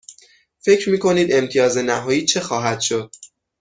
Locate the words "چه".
2.25-2.39